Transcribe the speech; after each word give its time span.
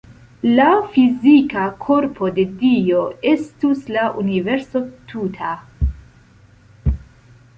La 0.59 0.67
fizika 0.93 1.65
korpo 1.83 2.29
de 2.37 2.45
Dio 2.61 3.03
estus 3.33 3.83
la 3.97 4.05
universo 4.23 4.83
tuta. 5.11 5.51